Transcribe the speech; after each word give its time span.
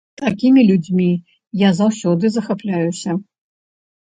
Такімі 0.21 0.61
людзьмі 0.69 1.05
я 1.63 1.69
заўсёды 1.81 2.25
захапляюся. 2.37 3.09